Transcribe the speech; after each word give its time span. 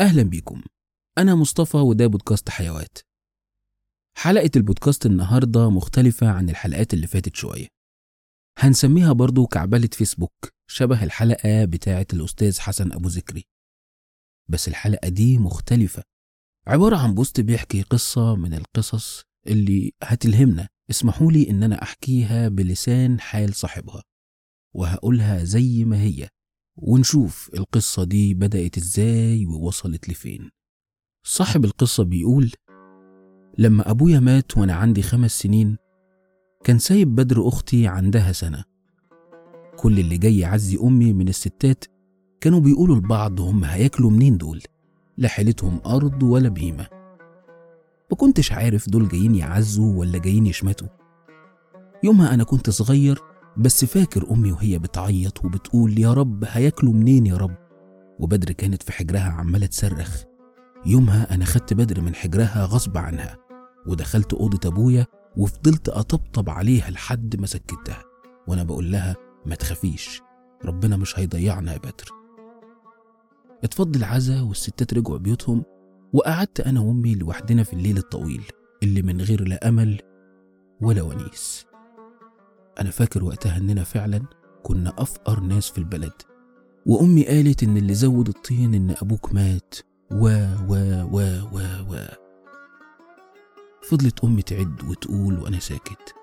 أهلا 0.00 0.22
بيكم. 0.22 0.62
أنا 1.18 1.34
مصطفى 1.34 1.76
وده 1.76 2.06
بودكاست 2.06 2.48
حيوات. 2.50 2.98
حلقة 4.16 4.50
البودكاست 4.56 5.06
النهاردة 5.06 5.70
مختلفة 5.70 6.28
عن 6.28 6.50
الحلقات 6.50 6.94
اللي 6.94 7.06
فاتت 7.06 7.36
شوية. 7.36 7.68
هنسميها 8.58 9.12
برضو 9.12 9.46
كعبلة 9.46 9.88
فيسبوك 9.92 10.32
شبه 10.70 11.04
الحلقة 11.04 11.64
بتاعة 11.64 12.06
الأستاذ 12.12 12.60
حسن 12.60 12.92
أبو 12.92 13.08
ذكري 13.08 13.44
بس 14.48 14.68
الحلقة 14.68 15.08
دي 15.08 15.38
مختلفة. 15.38 16.02
عبارة 16.66 16.96
عن 16.96 17.14
بوست 17.14 17.40
بيحكي 17.40 17.82
قصة 17.82 18.36
من 18.36 18.54
القصص 18.54 19.22
اللي 19.46 19.92
هتلهمنا. 20.02 20.68
اسمحولي 20.90 21.50
إن 21.50 21.62
أنا 21.62 21.82
أحكيها 21.82 22.48
بلسان 22.48 23.20
حال 23.20 23.54
صاحبها 23.54 24.02
وهقولها 24.74 25.44
زي 25.44 25.84
ما 25.84 26.00
هي. 26.00 26.28
ونشوف 26.76 27.50
القصة 27.54 28.04
دي 28.04 28.34
بدأت 28.34 28.78
إزاي 28.78 29.46
ووصلت 29.46 30.08
لفين. 30.08 30.50
صاحب 31.26 31.64
القصة 31.64 32.04
بيقول 32.04 32.52
لما 33.58 33.90
أبويا 33.90 34.20
مات 34.20 34.58
وأنا 34.58 34.74
عندي 34.74 35.02
خمس 35.02 35.38
سنين 35.40 35.76
كان 36.64 36.78
سايب 36.78 37.14
بدر 37.14 37.48
أختي 37.48 37.86
عندها 37.86 38.32
سنة. 38.32 38.64
كل 39.76 39.98
اللي 39.98 40.18
جاي 40.18 40.38
يعزي 40.38 40.78
أمي 40.82 41.12
من 41.12 41.28
الستات 41.28 41.84
كانوا 42.40 42.60
بيقولوا 42.60 42.96
لبعض 42.96 43.40
هم 43.40 43.64
هياكلوا 43.64 44.10
منين 44.10 44.36
دول 44.36 44.62
لا 45.16 45.28
حيلتهم 45.28 45.80
أرض 45.86 46.22
ولا 46.22 46.48
بهيمة. 46.48 46.86
ما 48.10 48.16
كنتش 48.16 48.52
عارف 48.52 48.88
دول 48.88 49.08
جايين 49.08 49.34
يعزوا 49.34 49.98
ولا 49.98 50.18
جايين 50.18 50.46
يشمتوا. 50.46 50.88
يومها 52.02 52.34
أنا 52.34 52.44
كنت 52.44 52.70
صغير 52.70 53.18
بس 53.56 53.84
فاكر 53.84 54.30
أمي 54.30 54.52
وهي 54.52 54.78
بتعيط 54.78 55.44
وبتقول 55.44 55.98
يا 55.98 56.12
رب 56.12 56.44
هياكلوا 56.48 56.92
منين 56.92 57.26
يا 57.26 57.36
رب؟ 57.36 57.56
وبدر 58.18 58.52
كانت 58.52 58.82
في 58.82 58.92
حجرها 58.92 59.28
عمالة 59.28 59.66
تصرخ. 59.66 60.22
يومها 60.86 61.34
أنا 61.34 61.44
خدت 61.44 61.74
بدر 61.74 62.00
من 62.00 62.14
حجرها 62.14 62.64
غصب 62.64 62.98
عنها 62.98 63.38
ودخلت 63.86 64.34
أوضة 64.34 64.68
أبويا 64.68 65.06
وفضلت 65.36 65.88
أطبطب 65.88 66.50
عليها 66.50 66.90
لحد 66.90 67.40
ما 67.40 67.46
سكتها 67.46 68.02
وأنا 68.48 68.64
بقول 68.64 68.92
لها 68.92 69.16
ما 69.46 69.54
تخافيش 69.54 70.22
ربنا 70.64 70.96
مش 70.96 71.18
هيضيعنا 71.18 71.72
يا 71.72 71.78
بدر. 71.78 72.10
اتفضل 73.64 74.00
العزا 74.00 74.40
والستات 74.40 74.94
رجعوا 74.94 75.18
بيوتهم 75.18 75.64
وقعدت 76.12 76.60
أنا 76.60 76.80
وأمي 76.80 77.14
لوحدنا 77.14 77.62
في 77.62 77.72
الليل 77.72 77.98
الطويل 77.98 78.42
اللي 78.82 79.02
من 79.02 79.20
غير 79.20 79.48
لا 79.48 79.68
أمل 79.68 80.00
ولا 80.80 81.02
ونيس. 81.02 81.66
أنا 82.80 82.90
فاكر 82.90 83.24
وقتها 83.24 83.56
إننا 83.56 83.84
فعلا 83.84 84.22
كنا 84.62 84.94
أفقر 84.98 85.40
ناس 85.40 85.70
في 85.70 85.78
البلد. 85.78 86.12
وأمي 86.86 87.26
قالت 87.26 87.62
إن 87.62 87.76
اللي 87.76 87.94
زود 87.94 88.28
الطين 88.28 88.74
إن 88.74 88.90
أبوك 88.90 89.34
مات. 89.34 89.74
و 90.10 90.26
و 90.68 90.74
و 91.12 91.20
و 91.52 91.58
و. 91.90 92.06
فضلت 93.90 94.24
أمي 94.24 94.42
تعد 94.42 94.84
وتقول 94.84 95.38
وأنا 95.38 95.58
ساكت. 95.58 96.14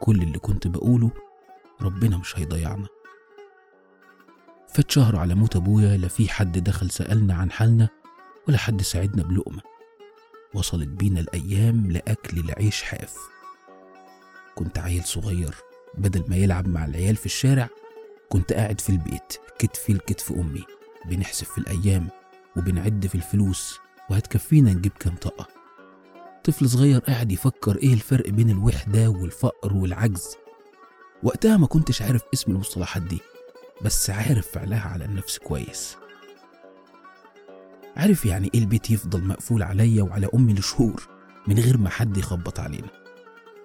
كل 0.00 0.22
اللي 0.22 0.38
كنت 0.38 0.66
بقوله 0.66 1.10
ربنا 1.82 2.16
مش 2.18 2.38
هيضيعنا. 2.38 2.86
فات 4.68 4.90
شهر 4.90 5.16
على 5.16 5.34
موت 5.34 5.56
أبويا 5.56 5.96
لا 5.96 6.08
في 6.08 6.28
حد 6.28 6.58
دخل 6.58 6.90
سألنا 6.90 7.34
عن 7.34 7.50
حالنا 7.50 7.88
ولا 8.48 8.58
حد 8.58 8.82
ساعدنا 8.82 9.22
بلقمة. 9.22 9.62
وصلت 10.54 10.88
بينا 10.88 11.20
الأيام 11.20 11.90
لأكل 11.90 12.38
العيش 12.38 12.82
حاف. 12.82 13.16
كنت 14.54 14.78
عيل 14.78 15.04
صغير. 15.04 15.54
بدل 15.94 16.24
ما 16.28 16.36
يلعب 16.36 16.68
مع 16.68 16.84
العيال 16.84 17.16
في 17.16 17.26
الشارع 17.26 17.68
كنت 18.28 18.52
قاعد 18.52 18.80
في 18.80 18.90
البيت 18.90 19.36
كتفي 19.58 19.92
لكتف 19.92 20.32
أمي. 20.32 20.64
بنحسب 21.04 21.46
في 21.46 21.58
الأيام 21.58 22.08
وبنعد 22.56 23.06
في 23.06 23.14
الفلوس 23.14 23.78
وهتكفينا 24.10 24.72
نجيب 24.72 24.92
كام 25.00 25.14
طاقة. 25.14 25.48
طفل 26.44 26.68
صغير 26.70 27.00
قاعد 27.00 27.32
يفكر 27.32 27.76
إيه 27.76 27.94
الفرق 27.94 28.28
بين 28.30 28.50
الوحدة 28.50 29.08
والفقر 29.08 29.72
والعجز. 29.74 30.36
وقتها 31.22 31.56
ما 31.56 31.66
كنتش 31.66 32.02
عارف 32.02 32.22
اسم 32.34 32.52
المصطلحات 32.52 33.02
دي 33.02 33.18
بس 33.82 34.10
عارف 34.10 34.48
فعلها 34.48 34.88
على 34.88 35.04
النفس 35.04 35.38
كويس. 35.38 35.96
عارف 37.96 38.26
يعني 38.26 38.50
إيه 38.54 38.60
البيت 38.60 38.90
يفضل 38.90 39.24
مقفول 39.24 39.62
عليا 39.62 40.02
وعلى 40.02 40.28
أمي 40.34 40.54
لشهور 40.54 41.08
من 41.46 41.58
غير 41.58 41.78
ما 41.78 41.90
حد 41.90 42.16
يخبط 42.16 42.60
علينا؟ 42.60 42.88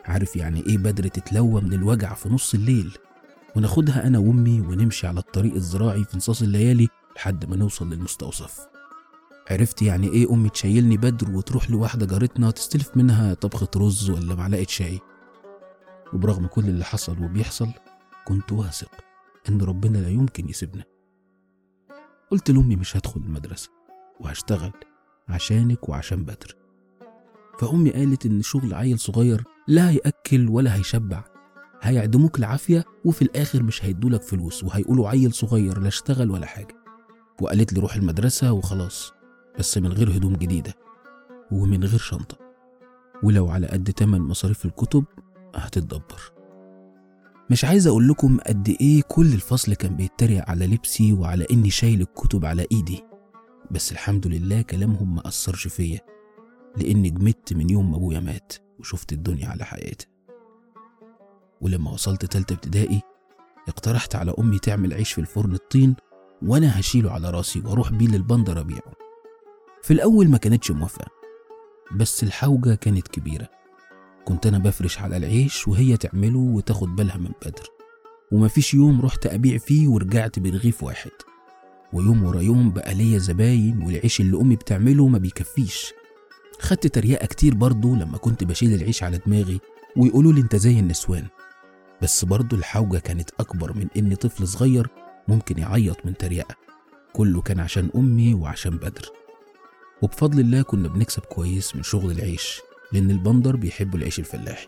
عارف 0.06 0.36
يعني 0.36 0.66
إيه 0.66 0.78
بدر 0.78 1.08
تتلوى 1.08 1.62
من 1.62 1.74
الوجع 1.74 2.14
في 2.14 2.30
نص 2.30 2.54
الليل؟ 2.54 2.98
وناخدها 3.56 4.08
أنا 4.08 4.20
وأمي 4.20 4.62
ونمشي 4.62 5.08
على 5.08 5.20
الطريق 5.20 5.54
الزراعي 5.54 6.04
في 6.04 6.18
نصاص 6.18 6.42
الليالي 6.42 6.88
لحد 7.16 7.46
ما 7.46 7.56
نوصل 7.56 7.90
للمستوصف. 7.90 8.68
عرفت 9.52 9.82
يعني 9.82 10.08
إيه 10.08 10.34
أمي 10.34 10.50
تشيلني 10.50 10.98
بدر 10.98 11.32
وتروح 11.32 11.72
لواحدة 11.72 12.06
جارتنا 12.06 12.52
تستلف 12.52 12.98
منها 12.98 13.34
طبخة 13.34 13.68
رز 13.78 14.10
ولا 14.10 14.36
معلقة 14.36 14.66
شاي؟ 14.70 15.00
وبرغم 16.14 16.48
كل 16.48 16.66
اللي 16.66 16.86
حصل 16.86 17.24
وبيحصل 17.24 17.70
كنت 18.26 18.52
واثق 18.52 18.92
إن 19.50 19.62
ربنا 19.62 19.98
لا 19.98 20.10
يمكن 20.10 20.50
يسيبنا. 20.50 20.84
قلت 22.32 22.52
لأمي 22.52 22.76
مش 22.76 22.98
هدخل 22.98 23.22
المدرسة 23.22 23.70
وهشتغل 24.20 24.72
عشانك 25.30 25.90
وعشان 25.90 26.24
بدر. 26.24 26.56
فأمي 27.60 27.90
قالت 27.90 28.26
إن 28.26 28.42
شغل 28.42 28.74
عيل 28.74 29.00
صغير 29.00 29.44
لا 29.72 29.90
هياكل 29.90 30.50
ولا 30.50 30.76
هيشبع. 30.76 31.24
هيعدموك 31.82 32.40
العافية 32.40 32.86
وفي 33.06 33.22
الآخر 33.22 33.64
مش 33.64 33.86
هيدولك 33.86 34.24
فلوس 34.24 34.64
وهيقولوا 34.64 35.10
عيل 35.10 35.34
صغير 35.34 35.80
لا 35.80 35.88
اشتغل 35.88 36.32
ولا 36.32 36.46
حاجة. 36.46 36.76
وقالت 37.42 37.74
لي 37.74 37.82
روح 37.82 37.96
المدرسة 37.96 38.52
وخلاص 38.52 39.14
بس 39.60 39.78
من 39.78 39.88
غير 39.94 40.18
هدوم 40.18 40.34
جديدة 40.34 40.74
ومن 41.52 41.84
غير 41.84 42.00
شنطة. 42.00 42.38
ولو 43.24 43.50
على 43.50 43.68
قد 43.68 43.84
تمن 43.84 44.22
مصاريف 44.22 44.66
الكتب 44.66 45.06
هتتدبر. 45.56 46.32
مش 47.50 47.66
عايز 47.66 47.88
أقول 47.88 48.08
لكم 48.08 48.38
قد 48.48 48.76
إيه 48.82 49.02
كل 49.08 49.34
الفصل 49.34 49.74
كان 49.74 49.96
بيتريق 49.96 50.50
على 50.50 50.68
لبسي 50.68 51.14
وعلى 51.14 51.48
إني 51.52 51.70
شايل 51.70 52.02
الكتب 52.02 52.46
على 52.46 52.66
إيدي. 52.72 53.04
بس 53.72 53.92
الحمد 53.92 54.28
لله 54.28 54.62
كلامهم 54.62 55.16
ما 55.16 55.28
أثرش 55.28 55.68
فيا 55.68 56.00
لأني 56.78 57.10
جمدت 57.10 57.54
من 57.54 57.70
يوم 57.70 57.92
ما 57.92 57.98
أبويا 57.98 58.20
مات. 58.20 58.54
وشفت 58.82 59.14
الدنيا 59.14 59.48
على 59.48 59.64
حقيقتها 59.66 60.08
ولما 61.62 61.92
وصلت 61.92 62.26
تالتة 62.26 62.54
ابتدائي 62.54 63.02
اقترحت 63.68 64.16
على 64.16 64.34
أمي 64.40 64.60
تعمل 64.60 64.94
عيش 64.94 65.14
في 65.14 65.22
الفرن 65.22 65.54
الطين 65.54 65.96
وأنا 66.42 66.80
هشيله 66.80 67.12
على 67.12 67.30
راسي 67.30 67.60
وأروح 67.60 67.92
بيه 67.92 68.08
للبندر 68.08 68.60
ابيعه 68.60 68.94
في 69.84 69.94
الأول 69.94 70.30
ما 70.30 70.38
كانتش 70.38 70.72
موافقة 70.72 71.12
بس 71.96 72.24
الحوجة 72.24 72.76
كانت 72.76 73.08
كبيرة. 73.08 73.50
كنت 74.26 74.46
أنا 74.48 74.58
بفرش 74.58 75.00
على 75.00 75.18
العيش 75.18 75.68
وهي 75.68 75.98
تعمله 75.98 76.40
وتاخد 76.40 76.96
بالها 76.96 77.18
من 77.18 77.32
بدر. 77.46 77.68
ومفيش 78.32 78.74
يوم 78.74 79.02
رحت 79.02 79.26
أبيع 79.26 79.58
فيه 79.58 79.88
ورجعت 79.88 80.40
برغيف 80.40 80.84
واحد. 80.84 81.12
ويوم 81.94 82.24
ورا 82.24 82.42
يوم 82.42 82.72
بقى 82.72 82.94
ليا 82.94 83.18
زباين 83.18 83.82
والعيش 83.84 84.22
اللي 84.22 84.38
أمي 84.38 84.56
بتعمله 84.56 85.08
ما 85.08 85.18
بيكفيش. 85.18 85.94
خدت 86.62 86.88
تريقة 86.88 87.26
كتير 87.26 87.56
برضه 87.56 87.96
لما 87.96 88.18
كنت 88.18 88.44
بشيل 88.44 88.74
العيش 88.74 89.04
على 89.04 89.18
دماغي 89.18 89.60
ويقولوا 89.98 90.34
لي 90.34 90.42
انت 90.42 90.56
زي 90.56 90.80
النسوان. 90.80 91.28
بس 92.02 92.26
برضه 92.26 92.58
الحوجة 92.58 92.98
كانت 92.98 93.30
أكبر 93.40 93.74
من 93.74 93.88
إني 93.98 94.16
طفل 94.16 94.48
صغير 94.48 94.88
ممكن 95.28 95.60
يعيط 95.60 96.06
من 96.06 96.18
تريقة. 96.18 96.56
كله 97.14 97.42
كان 97.42 97.60
عشان 97.60 97.90
أمي 97.96 98.34
وعشان 98.34 98.78
بدر. 98.78 99.12
وبفضل 100.02 100.40
الله 100.40 100.62
كنا 100.62 100.88
بنكسب 100.88 101.22
كويس 101.22 101.76
من 101.76 101.84
شغل 101.84 102.12
العيش 102.12 102.62
لأن 102.92 103.12
البندر 103.12 103.56
بيحبوا 103.56 104.00
العيش 104.00 104.20
الفلاحي. 104.20 104.68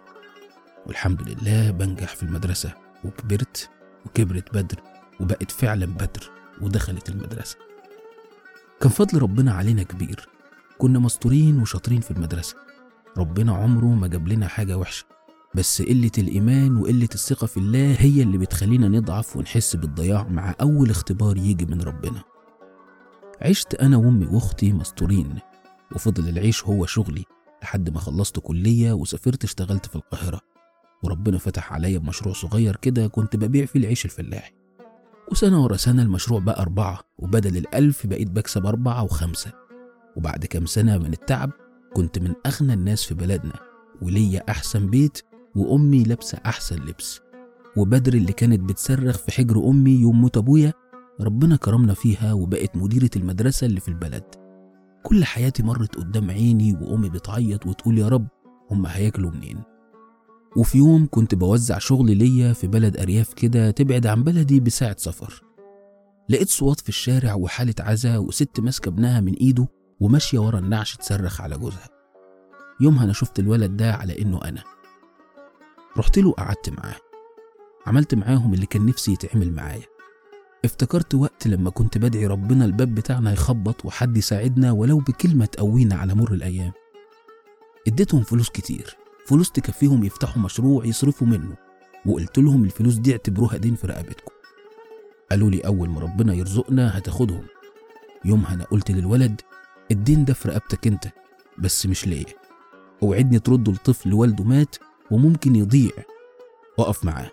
والحمد 0.87 1.29
لله 1.29 1.71
بنجح 1.71 2.15
في 2.15 2.23
المدرسة 2.23 2.73
وكبرت 3.03 3.69
وكبرت 4.05 4.53
بدر 4.53 4.81
وبقت 5.19 5.51
فعلا 5.51 5.85
بدر 5.85 6.31
ودخلت 6.61 7.09
المدرسة. 7.09 7.57
كان 8.81 8.89
فضل 8.91 9.21
ربنا 9.21 9.53
علينا 9.53 9.83
كبير. 9.83 10.27
كنا 10.77 10.99
مستورين 10.99 11.59
وشاطرين 11.59 12.01
في 12.01 12.11
المدرسة. 12.11 12.55
ربنا 13.17 13.53
عمره 13.55 13.85
ما 13.85 14.07
جاب 14.07 14.27
لنا 14.27 14.47
حاجة 14.47 14.77
وحشة 14.77 15.05
بس 15.55 15.81
قلة 15.81 16.11
الإيمان 16.17 16.77
وقلة 16.77 17.09
الثقة 17.13 17.47
في 17.47 17.57
الله 17.57 17.95
هي 17.99 18.23
اللي 18.23 18.37
بتخلينا 18.37 18.87
نضعف 18.87 19.37
ونحس 19.37 19.75
بالضياع 19.75 20.27
مع 20.27 20.55
أول 20.61 20.89
اختبار 20.89 21.37
يجي 21.37 21.65
من 21.65 21.81
ربنا. 21.81 22.23
عشت 23.41 23.75
أنا 23.75 23.97
وأمي 23.97 24.25
وأختي 24.25 24.73
مستورين 24.73 25.39
وفضل 25.95 26.29
العيش 26.29 26.63
هو 26.63 26.85
شغلي 26.85 27.23
لحد 27.63 27.89
ما 27.89 27.99
خلصت 27.99 28.39
كلية 28.39 28.93
وسافرت 28.93 29.43
اشتغلت 29.43 29.85
في 29.85 29.95
القاهرة. 29.95 30.41
وربنا 31.03 31.37
فتح 31.37 31.73
عليا 31.73 31.97
بمشروع 31.97 32.33
صغير 32.33 32.75
كده 32.75 33.07
كنت 33.07 33.35
ببيع 33.35 33.65
فيه 33.65 33.79
العيش 33.79 34.05
الفلاحي. 34.05 34.53
وسنة 35.31 35.63
ورا 35.63 35.77
سنة 35.77 36.01
المشروع 36.01 36.39
بقى 36.39 36.61
أربعة 36.61 36.99
وبدل 37.17 37.57
الألف 37.57 38.07
بقيت 38.07 38.31
بكسب 38.31 38.65
أربعة 38.65 39.03
وخمسة. 39.03 39.51
وبعد 40.15 40.45
كام 40.45 40.65
سنة 40.65 40.97
من 40.97 41.13
التعب 41.13 41.51
كنت 41.93 42.19
من 42.19 42.33
أغنى 42.45 42.73
الناس 42.73 43.03
في 43.03 43.13
بلدنا 43.13 43.53
وليا 44.01 44.43
أحسن 44.49 44.89
بيت 44.89 45.21
وأمي 45.55 46.03
لابسة 46.03 46.37
أحسن 46.45 46.75
لبس. 46.75 47.19
وبدر 47.77 48.13
اللي 48.13 48.33
كانت 48.33 48.59
بتصرخ 48.59 49.17
في 49.17 49.31
حجر 49.31 49.69
أمي 49.69 49.91
يوم 49.91 50.21
موت 50.21 50.37
أبويا 50.37 50.73
ربنا 51.21 51.55
كرمنا 51.55 51.93
فيها 51.93 52.33
وبقت 52.33 52.77
مديرة 52.77 53.09
المدرسة 53.15 53.67
اللي 53.67 53.79
في 53.79 53.87
البلد. 53.87 54.23
كل 55.03 55.25
حياتي 55.25 55.63
مرت 55.63 55.95
قدام 55.95 56.31
عيني 56.31 56.73
وأمي 56.81 57.09
بتعيط 57.09 57.65
وتقول 57.67 57.97
يا 57.97 58.07
رب 58.07 58.27
هم 58.71 58.85
هياكلوا 58.85 59.31
منين. 59.31 59.61
وفي 60.57 60.77
يوم 60.77 61.07
كنت 61.11 61.35
بوزع 61.35 61.77
شغل 61.77 62.17
ليا 62.17 62.53
في 62.53 62.67
بلد 62.67 62.97
أرياف 62.97 63.33
كده 63.33 63.71
تبعد 63.71 64.07
عن 64.07 64.23
بلدي 64.23 64.59
بساعة 64.59 64.95
سفر. 64.99 65.43
لقيت 66.29 66.49
صوات 66.49 66.79
في 66.79 66.89
الشارع 66.89 67.33
وحالة 67.33 67.73
عزا 67.79 68.17
وست 68.17 68.59
ماسكة 68.59 68.89
ابنها 68.89 69.21
من 69.21 69.33
إيده 69.33 69.67
وماشية 69.99 70.39
ورا 70.39 70.59
النعش 70.59 70.95
تصرخ 70.95 71.41
على 71.41 71.57
جوزها. 71.57 71.89
يومها 72.81 73.03
أنا 73.03 73.13
شفت 73.13 73.39
الولد 73.39 73.77
ده 73.77 73.93
على 73.93 74.21
إنه 74.21 74.39
أنا. 74.43 74.63
رحت 75.97 76.17
له 76.17 76.31
قعدت 76.31 76.69
معاه. 76.69 76.95
عملت 77.87 78.15
معاهم 78.15 78.53
اللي 78.53 78.65
كان 78.65 78.85
نفسي 78.85 79.11
يتعمل 79.11 79.51
معايا. 79.53 79.83
افتكرت 80.65 81.15
وقت 81.15 81.47
لما 81.47 81.69
كنت 81.69 81.97
بدعي 81.97 82.27
ربنا 82.27 82.65
الباب 82.65 82.95
بتاعنا 82.95 83.33
يخبط 83.33 83.85
وحد 83.85 84.17
يساعدنا 84.17 84.71
ولو 84.71 84.97
بكلمة 84.97 85.45
تقوينا 85.45 85.95
على 85.95 86.15
مر 86.15 86.33
الأيام. 86.33 86.71
اديتهم 87.87 88.23
فلوس 88.23 88.49
كتير. 88.49 88.97
فلوس 89.25 89.51
تكفيهم 89.51 90.03
يفتحوا 90.03 90.41
مشروع 90.41 90.85
يصرفوا 90.85 91.27
منه. 91.27 91.55
وقلت 92.05 92.37
لهم 92.37 92.63
الفلوس 92.63 92.93
دي 92.95 93.11
اعتبروها 93.11 93.57
دين 93.57 93.75
في 93.75 93.87
رقبتكم. 93.87 94.31
قالوا 95.31 95.49
لي 95.49 95.59
أول 95.59 95.89
ما 95.89 95.99
ربنا 95.99 96.33
يرزقنا 96.33 96.97
هتاخدهم. 96.97 97.45
يومها 98.25 98.53
أنا 98.53 98.63
قلت 98.63 98.91
للولد 98.91 99.41
الدين 99.91 100.25
ده 100.25 100.33
في 100.33 100.47
رقبتك 100.47 100.87
أنت 100.87 101.07
بس 101.57 101.85
مش 101.85 102.07
ليا. 102.07 102.25
اوعدني 103.03 103.39
ترده 103.39 103.71
لطفل 103.71 104.13
والده 104.13 104.43
مات 104.43 104.75
وممكن 105.11 105.55
يضيع. 105.55 105.91
اقف 106.79 107.05
معاه 107.05 107.31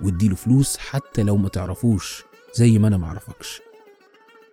واديله 0.00 0.34
فلوس 0.34 0.76
حتى 0.76 1.22
لو 1.22 1.36
ما 1.36 1.48
تعرفوش 1.48 2.24
زي 2.54 2.78
ما 2.78 2.88
أنا 2.88 2.96
معرفكش 2.96 3.60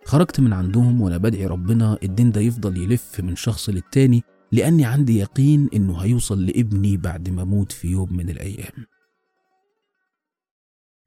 خرجت 0.05 0.39
من 0.39 0.53
عندهم 0.53 1.01
وأنا 1.01 1.17
بدعي 1.17 1.45
ربنا 1.45 1.97
الدين 2.03 2.31
ده 2.31 2.41
يفضل 2.41 2.77
يلف 2.77 3.19
من 3.19 3.35
شخص 3.35 3.69
للتاني 3.69 4.23
لأني 4.51 4.85
عندي 4.85 5.17
يقين 5.17 5.69
إنه 5.73 5.97
هيوصل 5.97 6.45
لابني 6.45 6.97
بعد 6.97 7.29
ما 7.29 7.41
أموت 7.41 7.71
في 7.71 7.87
يوم 7.87 8.13
من 8.13 8.29
الأيام. 8.29 8.85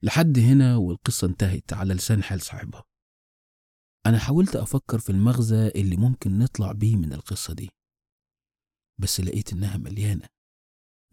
لحد 0.03 0.39
هنا 0.39 0.77
والقصة 0.77 1.27
انتهت 1.27 1.73
على 1.73 1.95
لسان 1.95 2.23
حال 2.23 2.41
صاحبها. 2.41 2.85
أنا 4.07 4.19
حاولت 4.19 4.57
أفكر 4.57 4.99
في 4.99 5.11
المغزى 5.11 5.69
اللي 5.69 5.97
ممكن 5.97 6.39
نطلع 6.39 6.73
بيه 6.73 6.97
من 6.97 7.13
القصة 7.13 7.55
دي 7.55 7.71
بس 9.01 9.21
لقيت 9.21 9.53
إنها 9.53 9.77
مليانة. 9.77 10.29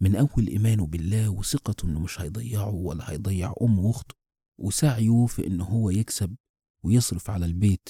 من 0.02 0.16
أول 0.16 0.46
إيمانه 0.48 0.86
بالله 0.86 1.28
وثقته 1.28 1.86
إنه 1.86 2.00
مش 2.00 2.20
هيضيعه 2.20 2.74
ولا 2.74 3.10
هيضيع 3.10 3.54
أمه 3.62 3.80
وأخته 3.82 4.14
وسعيه 4.60 5.26
في 5.26 5.46
إنه 5.46 5.64
هو 5.64 5.90
يكسب 5.90 6.36
ويصرف 6.84 7.30
على 7.30 7.46
البيت 7.46 7.88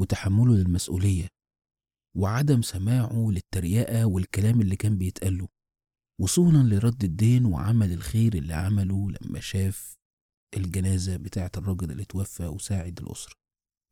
وتحمله 0.00 0.54
للمسؤولية 0.56 1.28
وعدم 2.16 2.62
سماعه 2.62 3.30
للتريقة 3.30 4.06
والكلام 4.06 4.60
اللي 4.60 4.76
كان 4.76 4.98
بيتقاله 4.98 5.48
وصولا 6.20 6.74
لرد 6.74 7.04
الدين 7.04 7.46
وعمل 7.46 7.92
الخير 7.92 8.34
اللي 8.34 8.54
عمله 8.54 9.10
لما 9.10 9.40
شاف 9.40 9.96
الجنازة 10.56 11.16
بتاعة 11.16 11.50
الراجل 11.56 11.90
اللي 11.90 12.04
توفى 12.04 12.46
وساعد 12.46 13.00
الأسرة. 13.00 13.34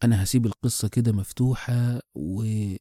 أنا 0.04 0.22
هسيب 0.22 0.46
القصة 0.46 0.88
كده 0.88 1.12
مفتوحة 1.12 2.00
وطلع 2.14 2.78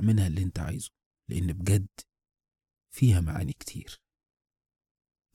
منها 0.00 0.26
اللي 0.26 0.42
أنت 0.42 0.58
عايزه 0.58 0.90
لأن 1.30 1.52
بجد 1.52 1.88
فيها 2.94 3.20
معاني 3.20 3.52
كتير. 3.52 4.00